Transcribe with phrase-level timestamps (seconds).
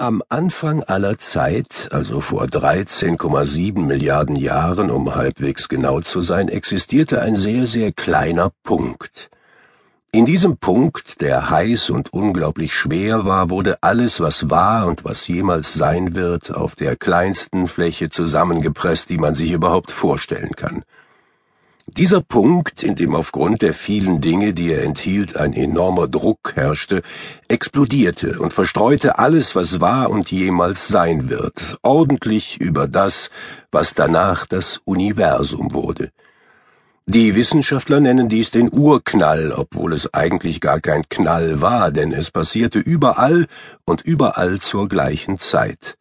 [0.00, 7.20] Am Anfang aller Zeit, also vor 13,7 Milliarden Jahren, um halbwegs genau zu sein, existierte
[7.20, 9.28] ein sehr, sehr kleiner Punkt.
[10.10, 15.28] In diesem Punkt, der heiß und unglaublich schwer war, wurde alles, was war und was
[15.28, 20.82] jemals sein wird, auf der kleinsten Fläche zusammengepresst, die man sich überhaupt vorstellen kann.
[21.96, 27.02] Dieser Punkt, in dem aufgrund der vielen Dinge, die er enthielt, ein enormer Druck herrschte,
[27.48, 33.30] explodierte und verstreute alles, was war und jemals sein wird, ordentlich über das,
[33.72, 36.12] was danach das Universum wurde.
[37.06, 42.30] Die Wissenschaftler nennen dies den Urknall, obwohl es eigentlich gar kein Knall war, denn es
[42.30, 43.48] passierte überall
[43.84, 45.96] und überall zur gleichen Zeit.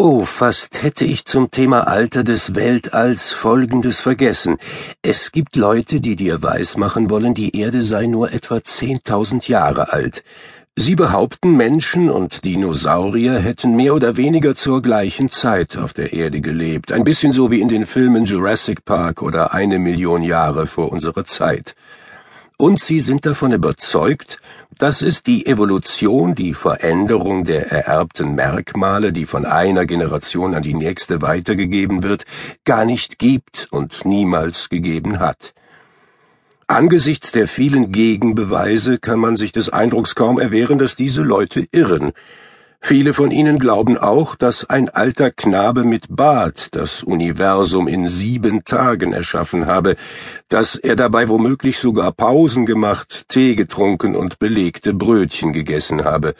[0.00, 4.58] Oh, fast hätte ich zum Thema Alter des Weltalls Folgendes vergessen.
[5.02, 10.22] Es gibt Leute, die dir weismachen wollen, die Erde sei nur etwa zehntausend Jahre alt.
[10.76, 16.40] Sie behaupten, Menschen und Dinosaurier hätten mehr oder weniger zur gleichen Zeit auf der Erde
[16.40, 20.92] gelebt, ein bisschen so wie in den Filmen Jurassic Park oder eine Million Jahre vor
[20.92, 21.74] unserer Zeit
[22.58, 24.38] und sie sind davon überzeugt,
[24.78, 30.74] dass es die Evolution, die Veränderung der ererbten Merkmale, die von einer Generation an die
[30.74, 32.26] nächste weitergegeben wird,
[32.64, 35.54] gar nicht gibt und niemals gegeben hat.
[36.66, 42.12] Angesichts der vielen Gegenbeweise kann man sich des Eindrucks kaum erwehren, dass diese Leute irren,
[42.80, 48.64] Viele von ihnen glauben auch, dass ein alter Knabe mit Bart das Universum in sieben
[48.64, 49.96] Tagen erschaffen habe,
[50.48, 56.34] dass er dabei womöglich sogar Pausen gemacht, Tee getrunken und belegte Brötchen gegessen habe.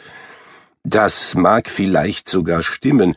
[0.83, 3.15] Das mag vielleicht sogar stimmen,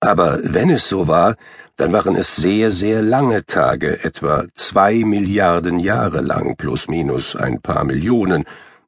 [0.00, 1.36] aber wenn es so war,
[1.76, 7.60] dann waren es sehr, sehr lange Tage, etwa zwei Milliarden Jahre lang plus minus ein
[7.60, 8.44] paar Millionen,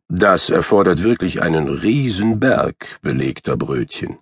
[0.09, 4.19] das erfordert wirklich einen Riesenberg belegter Brötchen.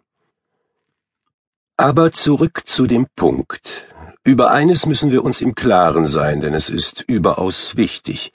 [1.77, 3.87] Aber zurück zu dem Punkt.
[4.25, 8.33] Über eines müssen wir uns im Klaren sein, denn es ist überaus wichtig.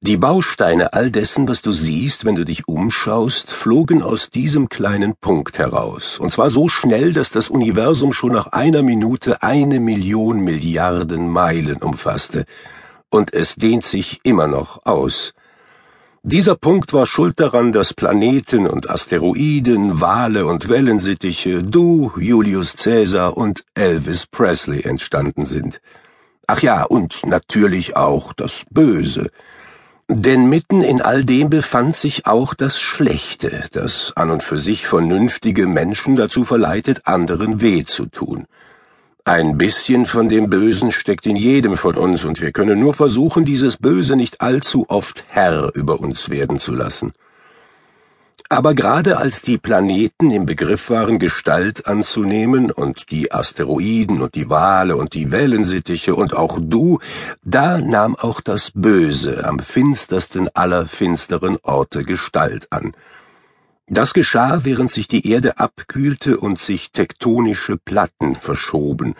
[0.00, 5.16] Die Bausteine all dessen, was du siehst, wenn du dich umschaust, flogen aus diesem kleinen
[5.16, 10.40] Punkt heraus, und zwar so schnell, dass das Universum schon nach einer Minute eine Million
[10.40, 12.44] Milliarden Meilen umfasste,
[13.10, 15.32] und es dehnt sich immer noch aus.
[16.28, 23.36] Dieser Punkt war schuld daran, dass Planeten und Asteroiden, Wale und Wellensittiche, du, Julius Caesar
[23.36, 25.80] und Elvis Presley entstanden sind.
[26.48, 29.30] Ach ja, und natürlich auch das Böse.
[30.08, 34.88] Denn mitten in all dem befand sich auch das Schlechte, das an und für sich
[34.88, 38.48] vernünftige Menschen dazu verleitet, anderen weh zu tun.
[39.28, 43.44] Ein bisschen von dem Bösen steckt in jedem von uns, und wir können nur versuchen,
[43.44, 47.12] dieses Böse nicht allzu oft Herr über uns werden zu lassen.
[48.48, 54.48] Aber gerade als die Planeten im Begriff waren, Gestalt anzunehmen, und die Asteroiden und die
[54.48, 57.00] Wale und die Wellensittiche und auch du,
[57.42, 62.92] da nahm auch das Böse am finstersten aller finsteren Orte Gestalt an.
[63.88, 69.14] Das geschah, während sich die Erde abkühlte und sich tektonische Platten verschoben.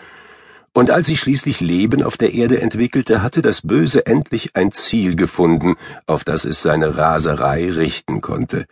[0.73, 5.15] Und als sich schließlich Leben auf der Erde entwickelte, hatte das Böse endlich ein Ziel
[5.15, 5.75] gefunden,
[6.05, 8.65] auf das es seine Raserei richten konnte.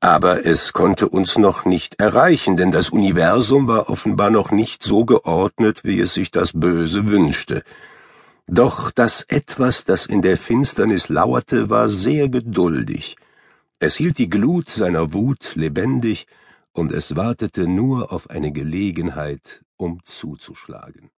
[0.00, 5.04] Aber es konnte uns noch nicht erreichen, denn das Universum war offenbar noch nicht so
[5.04, 7.62] geordnet, wie es sich das Böse wünschte.
[8.46, 13.16] Doch das Etwas, das in der Finsternis lauerte, war sehr geduldig.
[13.82, 16.26] Es hielt die Glut seiner Wut lebendig,
[16.72, 21.10] und es wartete nur auf eine Gelegenheit, um zuzuschlagen.